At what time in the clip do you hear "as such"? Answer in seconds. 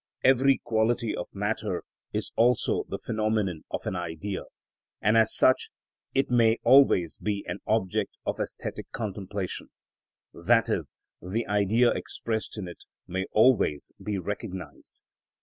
5.15-5.69